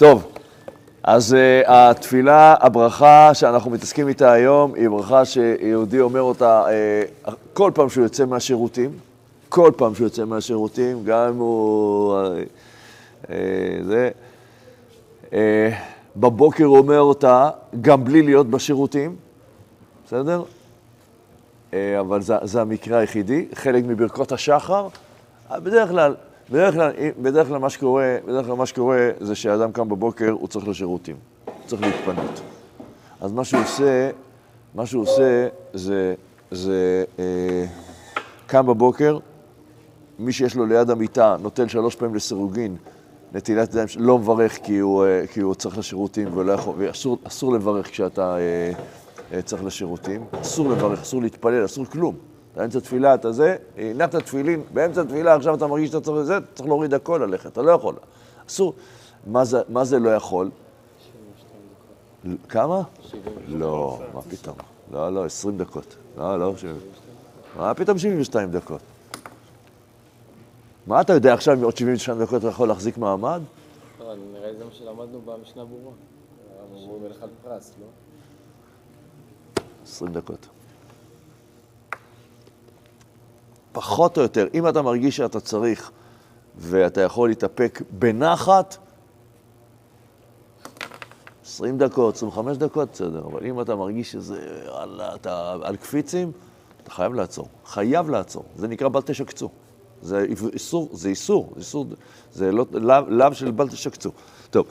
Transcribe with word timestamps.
טוב, 0.00 0.32
אז 1.02 1.32
uh, 1.32 1.70
התפילה, 1.70 2.54
הברכה 2.60 3.30
שאנחנו 3.34 3.70
מתעסקים 3.70 4.08
איתה 4.08 4.32
היום, 4.32 4.74
היא 4.74 4.88
ברכה 4.88 5.24
שיהודי 5.24 6.00
אומר 6.00 6.20
אותה 6.20 6.64
uh, 7.26 7.30
כל 7.52 7.70
פעם 7.74 7.88
שהוא 7.88 8.04
יוצא 8.04 8.24
מהשירותים, 8.24 8.90
כל 9.48 9.70
פעם 9.76 9.94
שהוא 9.94 10.06
יוצא 10.06 10.24
מהשירותים, 10.24 11.04
גם 11.04 11.28
אם 11.28 11.36
הוא... 11.36 12.18
Uh, 12.18 13.24
uh, 13.24 13.28
זה... 13.82 14.10
Uh, 15.30 15.34
בבוקר 16.16 16.64
הוא 16.64 16.78
אומר 16.78 17.00
אותה 17.00 17.50
גם 17.80 18.04
בלי 18.04 18.22
להיות 18.22 18.50
בשירותים, 18.50 19.16
בסדר? 20.06 20.42
Uh, 21.70 21.74
אבל 22.00 22.22
זה, 22.22 22.34
זה 22.42 22.60
המקרה 22.60 22.98
היחידי, 22.98 23.46
חלק 23.54 23.84
מברכות 23.86 24.32
השחר. 24.32 24.88
בדרך 25.50 25.88
כלל, 25.88 26.14
בדרך 26.50 26.74
כלל, 26.74 26.92
בדרך 27.22 27.48
כלל 27.48 27.58
מה 27.58 27.70
שקורה, 27.70 28.16
בדרך 28.26 28.46
כלל 28.46 28.54
מה 28.54 28.66
שקורה 28.66 29.10
זה 29.20 29.34
שאדם 29.34 29.72
קם 29.72 29.88
בבוקר, 29.88 30.30
הוא 30.30 30.48
צריך 30.48 30.68
לשירותים, 30.68 31.16
הוא 31.44 31.54
צריך 31.66 31.82
להתפנות. 31.82 32.40
אז 33.20 33.32
מה 33.32 33.44
שהוא 33.44 33.60
עושה, 33.62 34.10
מה 34.74 34.86
שהוא 34.86 35.02
עושה 35.02 35.48
זה, 35.72 36.14
זה 36.50 37.04
אה, 37.18 37.64
קם 38.46 38.66
בבוקר, 38.66 39.18
מי 40.18 40.32
שיש 40.32 40.56
לו 40.56 40.66
ליד 40.66 40.90
המיטה 40.90 41.36
נוטל 41.42 41.68
שלוש 41.68 41.94
פעמים 41.94 42.14
לסירוגין, 42.14 42.76
נטילת 43.34 43.68
ידיים, 43.68 43.88
לא 43.96 44.18
מברך 44.18 44.58
כי 44.62 44.78
הוא, 44.78 45.04
אה, 45.04 45.26
כי 45.26 45.40
הוא 45.40 45.54
צריך 45.54 45.78
לשירותים 45.78 46.36
ולא 46.36 46.52
יכול, 46.52 46.74
ואסור 46.78 47.54
לברך 47.54 47.90
כשאתה 47.90 48.36
אה, 48.36 48.72
אה, 49.32 49.42
צריך 49.42 49.64
לשירותים, 49.64 50.24
אסור 50.40 50.70
לברך, 50.70 51.00
אסור 51.00 51.22
להתפלל, 51.22 51.64
אסור 51.64 51.84
כלום. 51.84 52.29
באמצע 52.56 52.80
תפילה 52.80 53.14
אתה 53.14 53.32
זה, 53.32 53.56
הנחת 53.76 54.16
תפילין, 54.16 54.62
באמצע 54.72 55.04
תפילה 55.04 55.34
עכשיו 55.34 55.54
אתה 55.54 55.66
מרגיש 55.66 55.88
שאתה 55.90 56.00
צריך 56.00 56.16
לזה, 56.16 56.38
צריך 56.54 56.68
להוריד 56.68 56.94
הכל 56.94 57.22
עליך, 57.22 57.46
אתה 57.46 57.62
לא 57.62 57.70
יכול. 57.70 57.94
אסור. 58.48 58.74
מה 59.26 59.44
זה, 59.44 59.60
מה 59.68 59.84
זה 59.84 59.98
לא 59.98 60.10
יכול? 60.10 60.50
כמה? 62.48 62.82
לא, 63.48 64.00
מה 64.14 64.22
פתאום? 64.22 64.56
לא, 64.92 65.12
לא, 65.12 65.24
20 65.24 65.58
דקות. 65.58 65.96
לא, 66.16 66.38
לא, 66.38 66.54
מה 67.56 67.74
פתאום 67.74 67.98
72 67.98 68.50
דקות? 68.50 68.80
מה 70.86 71.00
אתה 71.00 71.12
יודע 71.12 71.34
עכשיו 71.34 71.54
אם 71.54 71.64
עוד 71.64 71.76
72 71.76 72.22
דקות 72.22 72.38
אתה 72.38 72.48
יכול 72.48 72.68
להחזיק 72.68 72.98
מעמד? 72.98 73.40
לא, 74.00 74.14
נראה 74.32 74.50
לי 74.50 74.58
זה 74.58 74.64
מה 74.64 74.70
שלמדנו 74.72 75.20
במשנה 75.20 75.64
ברורה. 75.64 75.92
אמרו 76.72 76.98
מלך 76.98 77.22
על 77.22 77.28
פרס, 77.42 77.72
לא? 77.80 77.86
20 79.84 80.12
דקות. 80.12 80.48
פחות 83.80 84.16
או 84.16 84.22
יותר, 84.22 84.46
אם 84.54 84.68
אתה 84.68 84.82
מרגיש 84.82 85.16
שאתה 85.16 85.40
צריך 85.40 85.90
ואתה 86.56 87.00
יכול 87.00 87.28
להתאפק 87.28 87.82
בנחת, 87.90 88.76
20 91.44 91.78
דקות, 91.78 92.14
25 92.14 92.56
דקות, 92.56 92.88
בסדר, 92.92 93.24
אבל 93.24 93.46
אם 93.46 93.60
אתה 93.60 93.76
מרגיש 93.76 94.12
שזה 94.12 94.38
על, 94.74 95.00
אתה, 95.14 95.56
על 95.62 95.76
קפיצים, 95.76 96.32
אתה 96.82 96.90
חייב 96.90 97.14
לעצור. 97.14 97.48
חייב 97.66 98.10
לעצור. 98.10 98.44
זה 98.56 98.68
נקרא 98.68 98.88
בל 98.88 99.00
תשקצו. 99.00 99.48
זה 100.02 100.26
איסור, 100.52 100.88
זה 100.92 101.08
איסור, 101.08 101.52
זה 101.56 101.58
איסור, 101.58 101.86
זה 102.32 102.52
לא, 102.52 102.66
לאו, 103.08 103.34
של 103.34 103.50
בל 103.50 103.68
תשקצו. 103.68 104.10
טוב, 104.50 104.66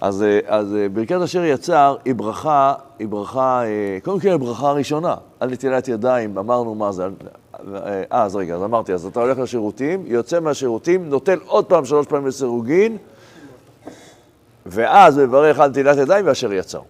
אז, 0.00 0.24
אז 0.46 0.76
ברכת 0.92 1.20
אשר 1.24 1.44
יצר 1.44 1.96
היא 2.04 2.14
ברכה, 2.14 2.74
היא 2.98 3.08
ברכה, 3.08 3.62
קודם 4.02 4.20
כל 4.20 4.28
היא 4.28 4.36
ברכה 4.36 4.72
ראשונה, 4.72 5.14
על 5.40 5.50
נטילת 5.50 5.88
ידיים, 5.88 6.38
אמרנו 6.38 6.74
מה 6.74 6.92
זה, 6.92 7.08
אה, 7.74 8.02
אז 8.10 8.36
רגע, 8.36 8.54
אז 8.54 8.62
אמרתי, 8.62 8.92
אז 8.92 9.06
אתה 9.06 9.20
הולך 9.20 9.38
לשירותים, 9.38 10.02
יוצא 10.06 10.40
מהשירותים, 10.40 11.08
נוטל 11.08 11.38
עוד 11.46 11.64
פעם 11.64 11.84
שלוש 11.84 12.06
פעמים 12.06 12.26
לסירוגין, 12.26 12.96
ואז 14.66 15.18
מברך 15.18 15.58
על 15.58 15.70
נטילת 15.70 15.96
ידיים 15.96 16.26
ואשר 16.26 16.52
יצר. 16.52 16.80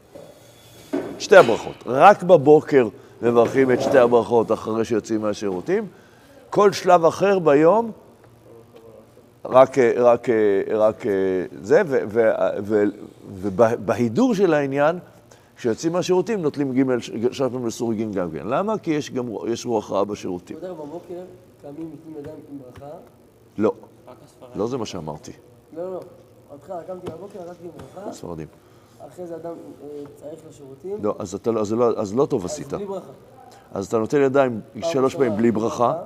שתי 1.19 1.37
הברכות. 1.37 1.75
רק 1.87 2.23
בבוקר 2.23 2.89
מברכים 3.23 3.71
את 3.71 3.81
שתי 3.81 3.99
הברכות 3.99 4.53
אחרי 4.53 4.85
שיוצאים 4.85 5.23
מהשירותים. 5.23 5.87
כל 6.51 6.73
שלב 6.73 7.05
אחר 7.05 7.39
ביום, 7.39 7.91
רק, 9.45 9.79
רק, 9.79 10.29
רק 10.75 11.05
זה, 11.63 11.83
ובהידור 13.29 14.35
של 14.35 14.55
העניין, 14.55 14.99
כשיוצאים 15.61 15.93
מהשירותים 15.93 16.43
נוטלים 16.43 16.73
ג' 16.73 16.83
פעמים 17.39 17.67
לסורגין 17.67 18.13
גם 18.13 18.31
כן. 18.31 18.47
למה? 18.47 18.79
כי 18.79 18.91
יש 18.91 19.11
גם, 19.11 19.29
יש 19.49 19.67
רוח 19.67 19.93
רעה 19.93 20.05
בשירותים. 20.05 20.57
אתה 20.57 20.67
יודע, 20.67 20.83
בבוקר 20.83 21.25
קמים 21.63 21.91
נותנים 21.91 22.17
ידיים 22.19 22.37
עם 22.53 22.59
ברכה? 22.59 22.97
לא. 23.59 23.73
לא 24.55 24.67
זה 24.67 24.79
מה 24.79 24.87
שאמרתי. 24.87 25.33
לא, 25.77 25.93
לא. 25.93 26.01
אותך 26.51 26.73
קמתי 26.87 27.11
בבוקר, 27.11 27.43
הלכתי 27.43 27.65
עם 27.65 27.71
ברכה. 27.77 28.13
ספרדים. 28.13 28.47
אחרי 29.09 29.27
זה 29.27 29.37
אדם 29.37 29.53
אה, 29.83 29.89
צריך 30.17 30.41
לשירותים. 30.49 31.05
לא, 31.05 31.15
אז, 31.19 31.35
אתה, 31.35 31.51
לא, 31.51 31.61
אז, 31.61 31.73
לא, 31.73 32.01
אז 32.01 32.15
לא 32.15 32.27
טוב 32.27 32.45
עשית. 32.45 32.67
אז 32.67 32.75
בלי 32.75 32.87
ברכה. 32.87 33.13
אז 33.73 33.87
אתה 33.87 33.99
נוטל 33.99 34.21
ידיים 34.21 34.61
שלוש 34.83 35.15
פעמים 35.15 35.37
בלי 35.37 35.51
ברכה, 35.51 36.03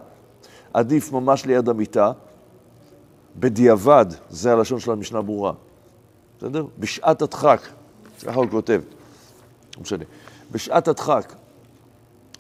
עדיף 0.73 1.13
ממש 1.13 1.47
ליד 1.47 1.69
המיטה, 1.69 2.13
בדיעבד, 3.37 4.07
זה 4.31 4.53
הלשון 4.53 4.81
של 4.81 4.91
המשנה 4.91 5.23
ברורה, 5.23 5.53
בסדר? 6.39 6.67
בשעת 6.79 7.23
הדחק, 7.23 7.61
ככה 8.25 8.41
הוא 8.41 8.47
כותב. 8.51 8.81
לא 9.77 9.83
משנה. 9.83 10.05
בשעת 10.53 10.89
הדחק, 10.89 11.35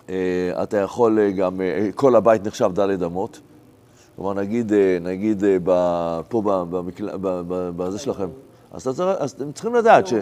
אה, 0.09 0.62
אתה 0.62 0.77
יכול 0.77 1.19
אה, 1.19 1.31
גם, 1.31 1.61
אה, 1.61 1.89
כל 1.95 2.17
הבית 2.17 2.47
נחשב 2.47 2.71
דלת 2.75 3.03
אמות. 3.03 3.41
כלומר, 4.17 4.34
נגיד, 4.34 4.72
נגיד 5.00 5.44
פה 6.28 6.65
בזה 7.77 7.99
שלכם, 7.99 8.28
אז, 8.73 8.89
אתה 8.89 9.15
אז 9.19 9.31
אתם 9.31 9.53
צריכים 9.53 9.75
לדעת 9.75 10.06
ש... 10.06 10.15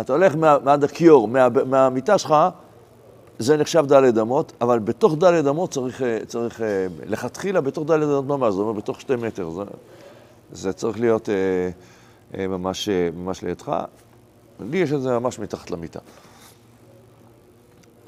אתה 0.00 0.12
הולך 0.12 0.34
מעד 0.36 0.84
הכיור, 0.84 1.28
מהמיטה 1.66 2.18
שלך, 2.18 2.34
זה 3.38 3.56
נחשב 3.56 3.84
דלת 3.86 4.18
אמות, 4.18 4.52
אבל 4.60 4.78
בתוך 4.78 5.14
דלת 5.18 5.46
אמות 5.46 5.70
צריך, 5.70 6.02
צריך, 6.26 6.60
לכתחילה 7.06 7.60
בתוך 7.60 7.86
דלת 7.86 8.08
אמות 8.08 8.26
ממש, 8.26 8.54
זאת 8.54 8.62
אומרת 8.62 8.76
בתוך 8.76 9.00
שתי 9.00 9.16
מטר, 9.16 9.50
זה, 9.50 9.62
זה 10.52 10.72
צריך 10.72 11.00
להיות 11.00 11.28
ממש, 12.38 12.88
ממש 13.14 13.42
לידך. 13.42 13.84
לי 14.60 14.78
יש 14.78 14.92
את 14.92 15.02
זה 15.02 15.18
ממש 15.18 15.38
מתחת 15.38 15.70
למיטה. 15.70 16.00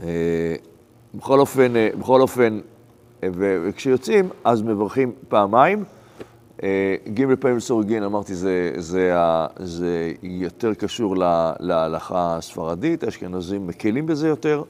אה, 0.03 0.55
בכל 1.15 1.41
אופן, 1.41 1.77
אה, 1.77 1.89
בכל 1.99 2.21
אופן, 2.21 2.61
אה, 3.23 3.29
וכשיוצאים, 3.37 4.29
אז 4.45 4.63
מברכים 4.63 5.13
פעמיים. 5.29 5.85
ג' 7.15 7.35
פעמים 7.41 7.57
לסורגין, 7.57 8.03
אמרתי, 8.03 8.35
זה, 8.35 8.73
זה, 8.77 9.13
זה 9.59 10.13
יותר 10.23 10.75
קשור 10.75 11.17
להלכה 11.61 12.37
הספרדית, 12.37 13.05
האשכנזים 13.05 13.67
מקלים 13.67 14.07
בזה 14.07 14.29
יותר, 14.29 14.63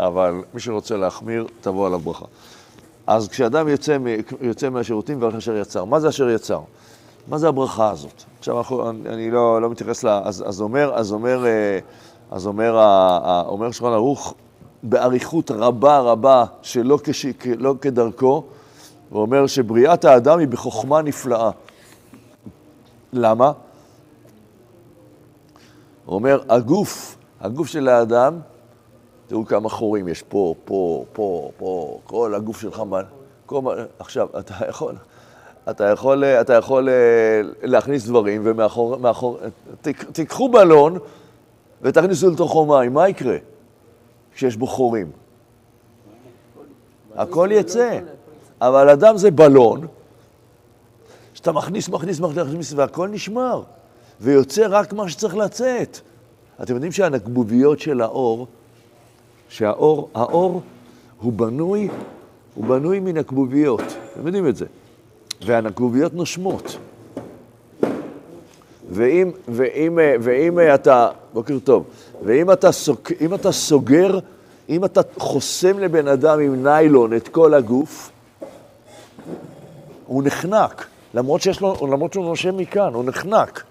אבל 0.00 0.34
מי 0.54 0.60
שרוצה 0.60 0.96
להחמיר, 0.96 1.46
תבוא 1.60 1.86
על 1.86 1.94
הברכה. 1.94 2.24
אז 3.06 3.28
כשאדם 3.28 3.68
יוצא, 3.68 3.96
יוצא 4.40 4.70
מהשירותים, 4.70 5.20
והולך 5.20 5.34
אשר 5.34 5.56
יצר. 5.56 5.84
מה 5.84 6.00
זה 6.00 6.08
אשר 6.08 6.30
יצר? 6.30 6.60
מה 7.28 7.38
זה 7.38 7.48
הברכה 7.48 7.90
הזאת? 7.90 8.22
עכשיו, 8.38 8.58
אנחנו, 8.58 8.90
אני 8.90 9.30
לא, 9.30 9.62
לא 9.62 9.70
מתייחס 9.70 10.04
ל... 10.04 10.08
אז, 10.08 10.44
אז 10.46 10.60
אומר, 10.60 10.92
אז 10.94 11.12
אומר, 11.12 11.46
אה, 11.46 11.78
אז 12.30 12.46
אומר, 12.46 12.78
אומר 13.46 13.70
שולחן 13.70 13.94
ערוך 13.94 14.34
באריכות 14.82 15.50
רבה 15.50 15.98
רבה, 15.98 16.44
שלא 16.62 16.98
כש, 17.04 17.26
לא 17.58 17.74
כדרכו, 17.80 18.44
הוא 19.10 19.22
אומר 19.22 19.46
שבריאת 19.46 20.04
האדם 20.04 20.38
היא 20.38 20.48
בחוכמה 20.48 21.02
נפלאה. 21.02 21.50
למה? 23.12 23.52
הוא 26.04 26.14
אומר, 26.14 26.42
הגוף, 26.48 27.16
הגוף 27.40 27.66
של 27.66 27.88
האדם, 27.88 28.40
תראו 29.26 29.46
כמה 29.46 29.68
חורים 29.68 30.08
יש 30.08 30.22
פה, 30.22 30.54
פה, 30.64 31.04
פה, 31.12 31.50
פה, 31.56 31.98
כל 32.04 32.34
הגוף 32.34 32.60
שלך, 32.60 32.82
כל, 33.46 33.60
עכשיו, 33.98 34.28
אתה 34.38 34.54
יכול, 34.68 34.94
אתה 35.70 35.84
יכול, 35.84 36.24
אתה 36.24 36.52
יכול 36.52 36.88
אה, 36.88 36.94
להכניס 37.62 38.06
דברים, 38.06 38.42
ומאחור, 38.44 38.96
מאחור, 38.96 39.38
תק, 39.82 40.04
תיקחו 40.04 40.48
בלון 40.48 40.98
ותכניסו 41.82 42.30
לתוכו 42.30 42.66
מים, 42.66 42.94
מה 42.94 43.08
יקרה 43.08 43.36
כשיש 44.34 44.56
בו 44.56 44.66
חורים? 44.66 45.10
הכל 47.16 47.48
יצא, 47.52 47.98
אבל 48.60 48.88
אדם 48.88 49.16
זה 49.16 49.30
בלון, 49.30 49.86
שאתה 51.34 51.52
מכניס, 51.52 51.88
מכניס, 51.88 52.20
מכניס, 52.20 52.72
והכל 52.72 53.08
נשמר, 53.08 53.62
ויוצא 54.20 54.66
רק 54.70 54.92
מה 54.92 55.08
שצריך 55.08 55.36
לצאת. 55.36 55.98
אתם 56.62 56.74
יודעים 56.74 56.92
שהנקבוביות 56.92 57.80
של 57.80 58.00
האור, 58.00 58.46
שהאור, 59.48 60.08
האור 60.14 60.62
הוא 61.20 61.32
בנוי, 61.32 61.88
הוא 62.54 62.64
בנוי 62.64 63.00
מנקבוביות, 63.00 63.82
אתם 64.12 64.26
יודעים 64.26 64.48
את 64.48 64.56
זה. 64.56 64.66
והנקבוביות 65.44 66.14
נושמות. 66.14 66.76
ואם, 68.90 69.30
ואם, 69.48 69.98
ואם 70.20 70.58
אתה, 70.74 71.08
בוקר 71.32 71.58
טוב, 71.64 71.84
ואם 72.24 72.52
אתה, 72.52 72.72
סוג, 72.72 72.98
אם 73.20 73.34
אתה 73.34 73.52
סוגר, 73.52 74.18
אם 74.68 74.84
אתה 74.84 75.00
חוסם 75.18 75.78
לבן 75.78 76.08
אדם 76.08 76.40
עם 76.40 76.62
ניילון 76.62 77.16
את 77.16 77.28
כל 77.28 77.54
הגוף, 77.54 78.10
הוא 80.06 80.22
נחנק, 80.24 80.86
למרות, 81.14 81.40
שיש 81.40 81.60
לו, 81.60 81.76
למרות 81.82 82.12
שהוא 82.12 82.24
נושם 82.24 82.56
מכאן, 82.56 82.94
הוא 82.94 83.04
נחנק. 83.04 83.64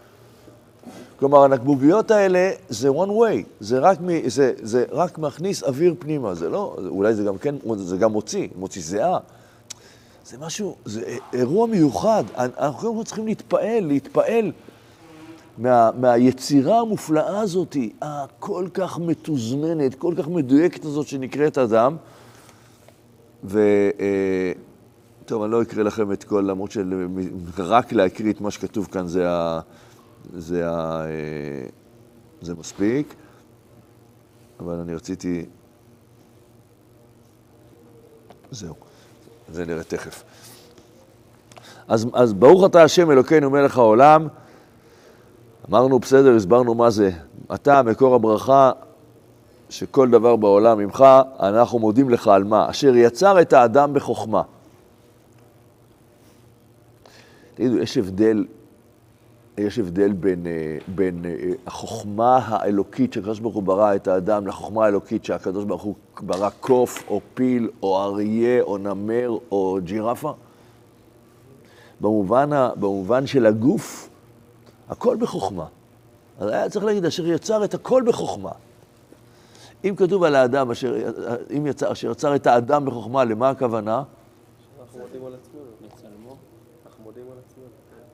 כלומר, 1.20 1.44
הנקבוביות 1.44 2.12
האלה 2.12 2.52
זה 2.70 2.90
one 2.90 3.10
way, 3.10 3.44
זה 3.60 3.80
רק, 3.80 3.98
מ, 4.02 4.30
זה, 4.30 4.54
זה 4.62 4.86
רק 4.92 5.18
מכניס 5.18 5.64
אוויר 5.64 5.96
פנימה, 6.00 6.34
זה 6.36 6.50
לא, 6.50 6.76
אולי 6.88 7.14
זה 7.14 7.24
גם 7.24 7.38
כן, 7.38 7.56
זה 7.76 7.98
גם 7.98 8.12
מוציא, 8.12 8.48
מוציא 8.56 8.82
זיעה. 8.82 9.18
זה 10.26 10.38
משהו, 10.38 10.76
זה 10.86 11.18
אירוע 11.34 11.68
מיוחד. 11.68 12.24
אנחנו 12.38 12.80
קודם 12.80 12.98
כל 12.98 13.04
צריכים 13.04 13.26
להתפעל, 13.26 13.86
להתפעל 13.86 14.52
מה, 15.58 15.90
מהיצירה 16.00 16.80
המופלאה 16.80 17.40
הזאת, 17.40 17.78
הכל 18.02 18.68
כך 18.74 19.00
מתוזמנת, 19.00 19.96
כל 19.96 20.14
כך 20.18 20.28
מדויקת 20.28 20.86
הזאת 20.86 21.08
שנקראת 21.08 21.58
אדם. 21.58 21.98
ו... 23.44 23.60
אה, 24.00 24.52
טוב, 25.26 25.44
אני 25.44 25.52
לא 25.52 25.62
אקריא 25.62 25.84
לכם 25.84 26.12
את 26.12 26.24
כל, 26.24 26.46
למרות 26.48 26.72
שרק 26.72 27.94
להקריא 27.94 28.34
את 28.34 28.42
מה 28.42 28.52
שכתוב 28.52 28.88
כאן 28.92 29.08
זה, 29.08 29.30
ה, 29.30 29.60
זה, 30.34 30.70
ה, 30.70 31.06
אה, 31.06 31.68
זה 32.42 32.56
מספיק, 32.56 33.14
אבל 34.60 34.74
אני 34.74 34.96
רציתי... 34.96 35.46
זהו, 38.52 38.76
זה 39.52 39.66
נראה 39.66 39.84
תכף. 39.84 40.24
אז, 41.88 42.08
אז 42.14 42.34
ברוך 42.34 42.66
אתה 42.66 42.84
השם 42.84 43.12
אלוקינו 43.12 43.50
מלך 43.50 43.78
העולם. 43.78 44.28
אמרנו, 45.70 46.00
בסדר, 46.00 46.36
הסברנו 46.36 46.76
מה 46.76 46.90
זה. 46.90 47.12
אתה 47.54 47.82
מקור 47.82 48.16
הברכה 48.16 48.72
שכל 49.70 50.10
דבר 50.10 50.36
בעולם 50.36 50.78
ממך, 50.78 51.06
אנחנו 51.40 51.80
מודים 51.80 52.10
לך 52.10 52.28
על 52.28 52.44
מה? 52.44 52.70
אשר 52.70 52.96
יצר 52.96 53.42
את 53.42 53.54
האדם 53.54 53.94
בחוכמה. 53.94 54.42
תגידו, 57.56 57.78
יש 57.78 57.98
הבדל, 57.98 58.46
יש 59.58 59.80
הבדל 59.80 60.14
בין, 60.14 60.48
אה, 60.48 60.78
בין 60.96 61.26
אה, 61.26 61.52
החוכמה 61.66 62.38
האלוקית 62.38 63.14
שהקדוש 63.14 63.40
ברוך 63.40 63.56
הוא 63.56 63.64
ברא 63.64 63.96
את 63.96 64.08
האדם 64.08 64.48
לחוכמה 64.48 64.86
האלוקית 64.86 65.26
שהקדוש 65.26 65.66
ברוך 65.66 65.82
הוא 65.82 65.96
ברא 66.22 66.50
קוף 66.50 67.04
או 67.08 67.22
פיל 67.34 67.70
או 67.84 68.04
אריה 68.04 68.62
או 68.62 68.78
נמר 68.78 69.38
או 69.52 69.80
ג'ירפה? 69.84 70.34
במובן, 72.02 72.50
במובן 72.76 73.28
של 73.28 73.46
הגוף, 73.46 74.10
הכל 74.90 75.18
בחוכמה. 75.20 75.66
אז 76.40 76.50
היה 76.50 76.70
צריך 76.70 76.86
להגיד, 76.86 77.06
אשר 77.06 77.28
יצר 77.28 77.64
את 77.64 77.74
הכל 77.74 78.04
בחוכמה. 78.08 78.52
אם 79.84 79.96
כתוב 79.98 80.24
על 80.24 80.36
האדם, 80.36 80.72
אשר, 80.72 80.96
אם 81.58 81.68
יצר, 81.68 81.92
אשר 81.92 82.12
יצר 82.12 82.36
את 82.36 82.48
האדם 82.48 82.86
בחוכמה, 82.86 83.24
למה 83.24 83.50
הכוונה? 83.50 84.04
אנחנו 84.82 85.00
מודים 85.00 85.26
על 85.26 85.34
עצמנו, 85.36 86.36
אנחנו 86.86 87.04
מודים 87.04 87.24
על 87.32 87.38
עצמנו. 87.46 87.53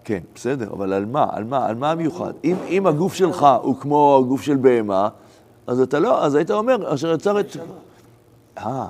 כן, 0.03 0.19
בסדר, 0.35 0.73
אבל 0.73 0.93
על 0.93 1.05
מה? 1.05 1.27
על 1.31 1.43
מה? 1.43 1.65
על 1.65 1.75
מה 1.75 1.91
המיוחד? 1.91 2.33
אם, 2.43 2.55
אם 2.67 2.87
הגוף 2.87 3.13
שלך 3.13 3.47
הוא 3.61 3.75
כמו 3.79 4.21
הגוף 4.23 4.41
של 4.41 4.55
בהמה, 4.55 5.09
אז 5.67 5.81
אתה 5.81 5.99
לא, 5.99 6.25
אז 6.25 6.35
היית 6.35 6.51
אומר, 6.51 6.93
אשר 6.93 7.13
יצר 7.13 7.39
את... 7.39 7.47
אה, 8.57 8.87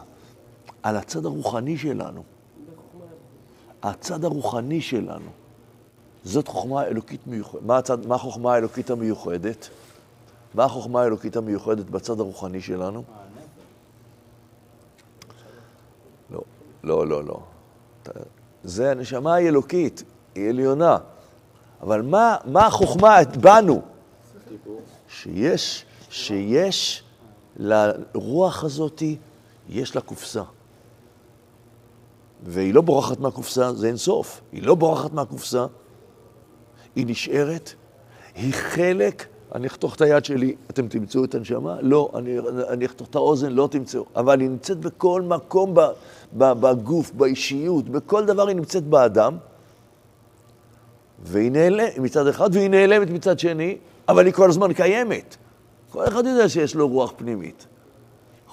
על 0.83 0.95
הצד 0.95 1.25
הרוחני 1.25 1.77
שלנו. 1.77 2.23
הצד 3.83 4.25
הרוחני 4.25 4.81
שלנו. 4.81 5.29
זאת 6.23 6.47
חוכמה 6.47 6.83
אלוקית 6.83 7.27
מיוחדת. 7.27 7.61
מה, 7.61 7.77
הצד, 7.77 8.07
מה 8.07 8.15
החוכמה 8.15 8.53
האלוקית 8.53 8.89
המיוחדת? 8.89 9.69
מה 10.53 10.63
החוכמה 10.63 11.01
האלוקית 11.01 11.35
המיוחדת 11.35 11.89
בצד 11.89 12.19
הרוחני 12.19 12.61
שלנו? 12.61 13.03
לא, 16.31 16.41
לא, 16.83 17.07
לא, 17.07 17.23
לא. 17.23 17.39
זה 18.63 18.91
הנשמה 18.91 19.35
האלוקית, 19.35 20.03
היא 20.35 20.49
עליונה. 20.49 20.97
אבל 21.81 22.01
מה, 22.01 22.35
מה 22.45 22.65
החוכמה 22.65 23.17
בנו? 23.41 23.81
שיש, 25.07 25.85
שיש 26.09 27.03
לרוח 27.57 28.63
הזאתי, 28.63 29.17
יש 29.69 29.95
לה 29.95 30.01
קופסה. 30.01 30.43
והיא 32.45 32.73
לא 32.73 32.81
בורחת 32.81 33.19
מהקופסה, 33.19 33.73
זה 33.73 33.87
אין 33.87 33.97
סוף. 33.97 34.41
היא 34.51 34.63
לא 34.63 34.75
בורחת 34.75 35.13
מהקופסה, 35.13 35.65
היא 36.95 37.05
נשארת, 37.07 37.73
היא 38.35 38.53
חלק, 38.53 39.25
אני 39.55 39.67
אחתוך 39.67 39.95
את 39.95 40.01
היד 40.01 40.25
שלי, 40.25 40.55
אתם 40.69 40.87
תמצאו 40.87 41.23
את 41.23 41.35
הנשמה? 41.35 41.81
לא, 41.81 42.11
אני, 42.15 42.39
אני 42.69 42.85
אחתוך 42.85 43.07
את 43.07 43.15
האוזן, 43.15 43.51
לא 43.51 43.67
תמצאו. 43.71 44.05
אבל 44.15 44.41
היא 44.41 44.49
נמצאת 44.49 44.79
בכל 44.79 45.21
מקום 45.21 45.73
בגוף, 46.33 47.11
באישיות, 47.11 47.89
בכל 47.89 48.25
דבר 48.25 48.47
היא 48.47 48.55
נמצאת 48.55 48.83
באדם, 48.83 49.37
והיא 51.23 51.51
נעלמת 51.51 51.97
מצד 51.97 52.27
אחד, 52.27 52.49
והיא 52.55 52.69
נעלמת 52.69 53.09
מצד 53.09 53.39
שני, 53.39 53.77
אבל 54.07 54.25
היא 54.25 54.33
כל 54.33 54.49
הזמן 54.49 54.73
קיימת. 54.73 55.35
כל 55.91 56.07
אחד 56.07 56.25
יודע 56.25 56.49
שיש 56.49 56.75
לו 56.75 56.87
רוח 56.87 57.13
פנימית. 57.17 57.67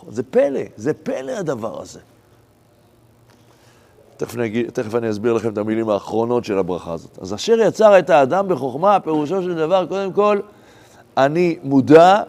זה 0.08 0.22
פלא, 0.22 0.60
זה 0.76 0.94
פלא 0.94 1.32
הדבר 1.32 1.82
הזה. 1.82 2.00
תכף 4.16 4.34
אני, 4.34 4.64
תכף 4.64 4.94
אני 4.94 5.10
אסביר 5.10 5.32
לכם 5.32 5.52
את 5.52 5.58
המילים 5.58 5.88
האחרונות 5.88 6.44
של 6.44 6.58
הברכה 6.58 6.92
הזאת. 6.92 7.18
אז 7.22 7.34
אשר 7.34 7.60
יצר 7.60 7.98
את 7.98 8.10
האדם 8.10 8.48
בחוכמה, 8.48 9.00
פירושו 9.00 9.42
של 9.42 9.54
דבר, 9.54 9.86
קודם 9.86 10.12
כל, 10.12 10.40
אני 11.16 11.58
מודע, 11.62 12.22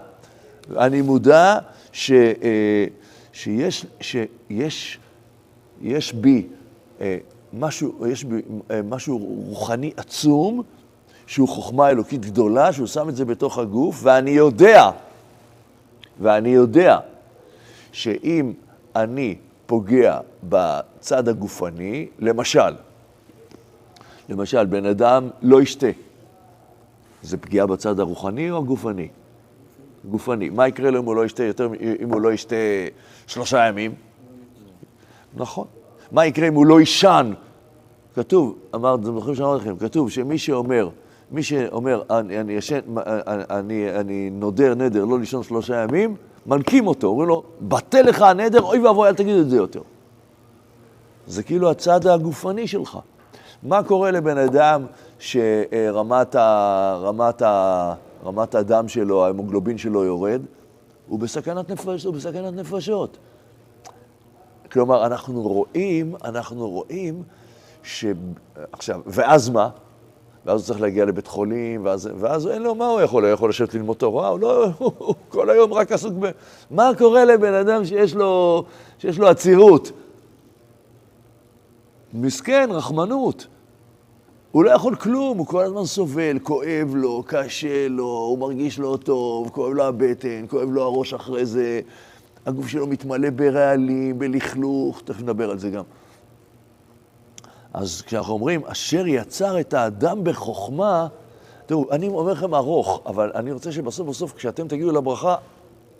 אני 0.77 1.01
מודע 1.01 1.57
ש, 1.91 2.11
אה, 2.11 2.85
שיש, 3.33 3.85
שיש 4.01 4.99
יש 5.81 6.13
בי 6.13 6.47
אה, 7.01 7.17
משהו, 7.53 8.07
יש 8.07 8.25
אה, 8.71 8.81
משהו 8.81 9.17
רוחני 9.47 9.91
עצום, 9.97 10.61
שהוא 11.27 11.47
חוכמה 11.47 11.89
אלוקית 11.89 12.25
גדולה, 12.25 12.73
שהוא 12.73 12.87
שם 12.87 13.09
את 13.09 13.15
זה 13.15 13.25
בתוך 13.25 13.57
הגוף, 13.57 13.99
ואני 14.03 14.31
יודע, 14.31 14.89
ואני 16.19 16.49
יודע, 16.49 16.99
שאם 17.91 18.53
אני 18.95 19.35
פוגע 19.65 20.19
בצד 20.43 21.27
הגופני, 21.27 22.07
למשל, 22.19 22.75
למשל, 24.29 24.65
בן 24.65 24.85
אדם 24.85 25.29
לא 25.41 25.61
ישתה. 25.61 25.87
זה 27.21 27.37
פגיעה 27.37 27.65
בצד 27.65 27.99
הרוחני 27.99 28.51
או 28.51 28.57
הגופני? 28.57 29.07
גופני. 30.05 30.49
מה 30.49 30.67
יקרה 30.67 30.91
לו 30.91 30.99
אם 30.99 31.05
הוא 31.05 31.15
לא 31.15 31.25
ישתה 31.25 31.43
יותר, 31.43 31.69
אם 32.03 32.13
הוא 32.13 32.21
לא 32.21 32.33
ישתה 32.33 32.55
שלושה 33.27 33.67
ימים? 33.67 33.93
נכון. 35.33 35.67
מה 36.11 36.25
יקרה 36.25 36.47
אם 36.47 36.53
הוא 36.53 36.65
לא 36.65 36.79
יישן? 36.79 37.33
כתוב, 38.15 38.55
אמרת, 38.75 39.03
זוכרים 39.03 39.35
שאמרתי 39.35 39.61
לכם, 39.61 39.77
כתוב 39.77 40.09
שמי 40.11 40.37
שאומר, 40.37 40.89
מי 41.31 41.43
שאומר, 41.43 42.01
אני, 42.09 42.39
אני, 42.39 42.53
ישן, 42.53 42.79
אני, 43.49 43.99
אני, 43.99 44.29
נודר 44.29 44.75
נדר 44.75 45.05
לא 45.05 45.19
לישון 45.19 45.43
שלושה 45.43 45.83
ימים, 45.83 46.15
מנקים 46.45 46.87
אותו, 46.87 47.07
אומרים 47.07 47.29
לו, 47.29 47.43
בטל 47.61 48.01
לך 48.01 48.21
הנדר, 48.21 48.61
אוי 48.61 48.79
ואבוי, 48.79 49.07
אל 49.07 49.13
תגיד 49.13 49.35
את 49.35 49.49
זה 49.49 49.57
יותר. 49.57 49.81
זה 51.27 51.43
כאילו 51.43 51.71
הצד 51.71 52.07
הגופני 52.07 52.67
שלך. 52.67 52.99
מה 53.63 53.83
קורה 53.83 54.11
לבן 54.11 54.37
אדם 54.37 54.85
שרמת 55.19 56.35
ה, 56.35 56.97
רמת 57.01 57.41
ה, 57.41 57.93
רמת 58.25 58.55
הדם 58.55 58.87
שלו, 58.87 59.25
ההמוגלובין 59.25 59.77
שלו 59.77 60.03
יורד? 60.03 60.41
הוא 61.07 61.19
בסכנת, 61.19 61.71
נפש, 61.71 62.03
הוא 62.03 62.13
בסכנת 62.13 62.53
נפשות. 62.53 63.17
כלומר, 64.71 65.05
אנחנו 65.05 65.41
רואים, 65.41 66.15
אנחנו 66.23 66.69
רואים 66.69 67.23
ש... 67.83 68.05
עכשיו, 68.71 69.01
ואז 69.05 69.49
מה? 69.49 69.69
ואז 70.45 70.61
הוא 70.61 70.67
צריך 70.67 70.81
להגיע 70.81 71.05
לבית 71.05 71.27
חולים, 71.27 71.85
ואז, 71.85 72.09
ואז 72.19 72.47
אין 72.47 72.61
לו, 72.61 72.75
מה 72.75 72.87
הוא 72.87 73.01
יכול? 73.01 73.25
הוא 73.25 73.31
יכול 73.31 73.49
לשבת 73.49 73.73
ללמוד 73.73 73.97
תורה? 73.97 74.27
הוא 74.27 74.39
לא, 74.39 74.67
כל 75.29 75.49
היום 75.49 75.73
רק 75.73 75.91
עסוק 75.91 76.13
ב... 76.19 76.29
מה 76.71 76.91
קורה 76.97 77.25
לבן 77.25 77.53
אדם 77.53 77.85
שיש 77.85 78.15
לו, 78.15 78.63
שיש 78.99 79.19
לו 79.19 79.27
עצירות? 79.27 79.91
מסכן, 82.13 82.69
רחמנות. 82.71 83.47
הוא 84.51 84.63
לא 84.63 84.71
יכול 84.71 84.95
כלום, 84.95 85.37
הוא 85.37 85.47
כל 85.47 85.63
הזמן 85.63 85.85
סובל, 85.85 86.39
כואב 86.43 86.93
לו, 86.93 87.23
קשה 87.27 87.87
לו, 87.87 88.07
הוא 88.07 88.39
מרגיש 88.39 88.79
לא 88.79 88.97
טוב, 89.03 89.49
כואב 89.49 89.73
לו 89.73 89.83
הבטן, 89.83 90.45
כואב 90.49 90.69
לו 90.69 90.83
הראש 90.83 91.13
אחרי 91.13 91.45
זה, 91.45 91.81
הגוף 92.47 92.67
שלו 92.67 92.87
מתמלא 92.87 93.29
ברעלים, 93.29 94.19
בלכלוך, 94.19 95.01
תכף 95.05 95.21
נדבר 95.21 95.51
על 95.51 95.59
זה 95.59 95.69
גם. 95.69 95.83
אז 97.73 98.01
כשאנחנו 98.01 98.33
אומרים, 98.33 98.61
אשר 98.65 99.07
יצר 99.07 99.59
את 99.59 99.73
האדם 99.73 100.23
בחוכמה, 100.23 101.07
תראו, 101.65 101.91
אני 101.91 102.07
אומר 102.07 102.31
לכם 102.31 102.55
ארוך, 102.55 103.01
אבל 103.05 103.31
אני 103.35 103.51
רוצה 103.51 103.71
שבסוף 103.71 104.07
בסוף, 104.07 104.33
כשאתם 104.33 104.67
תגידו 104.67 104.91
לברכה, 104.91 105.35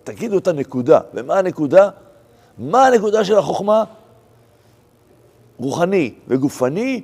תגידו 0.03 0.37
את 0.37 0.47
הנקודה. 0.47 0.99
ומה 1.13 1.37
הנקודה? 1.37 1.89
מה 2.57 2.85
הנקודה 2.85 3.25
של 3.25 3.37
החוכמה? 3.37 3.83
רוחני 5.57 6.13
וגופני, 6.27 7.01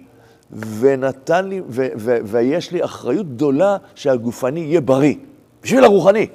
ונתן 0.51 1.47
לי, 1.47 1.61
ו, 1.67 1.87
ו, 1.97 2.17
ויש 2.25 2.71
לי 2.71 2.83
אחריות 2.83 3.27
גדולה 3.27 3.77
שהגופני 3.95 4.59
יהיה 4.59 4.81
בריא, 4.81 5.15
בשביל 5.63 5.83
הרוחני. 5.83 6.27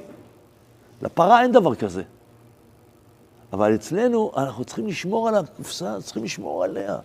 לפרה 1.03 1.43
אין 1.43 1.53
דבר 1.53 1.75
כזה. 1.75 2.03
אבל 3.53 3.75
אצלנו 3.75 4.33
אנחנו 4.37 4.65
צריכים 4.65 4.87
לשמור 4.87 5.29
על 5.29 5.35
הקופסה, 5.35 5.97
צריכים 6.03 6.25
לשמור 6.25 6.65
עליה. 6.65 6.99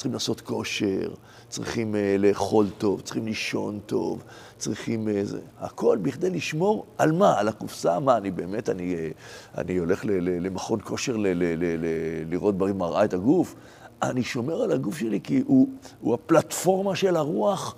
צריכים 0.00 0.12
לעשות 0.12 0.40
כושר, 0.40 1.10
צריכים 1.48 1.94
uh, 1.94 1.98
לאכול 2.18 2.66
טוב, 2.78 3.00
צריכים 3.00 3.26
לישון 3.26 3.80
טוב, 3.86 4.22
צריכים 4.58 5.08
uh, 5.08 5.10
זה. 5.24 5.40
הכל 5.58 5.98
בכדי 6.02 6.30
לשמור 6.30 6.86
על 6.98 7.12
מה? 7.12 7.38
על 7.38 7.48
הקופסה? 7.48 7.98
מה, 7.98 8.16
אני 8.16 8.30
באמת, 8.30 8.68
אני, 8.68 8.94
uh, 8.94 9.58
אני 9.58 9.76
הולך 9.76 10.04
ל, 10.04 10.10
ל, 10.10 10.46
למכון 10.46 10.80
כושר 10.84 11.16
ל, 11.16 11.26
ל, 11.26 11.42
ל, 11.42 11.64
ל, 11.64 11.86
לראות 12.30 12.56
דברים 12.56 12.78
מראה 12.78 13.04
את 13.04 13.14
הגוף? 13.14 13.54
אני 14.02 14.22
שומר 14.22 14.62
על 14.62 14.72
הגוף 14.72 14.98
שלי 14.98 15.20
כי 15.20 15.42
הוא, 15.46 15.68
הוא 16.00 16.14
הפלטפורמה 16.14 16.96
של 16.96 17.16
הרוח, 17.16 17.74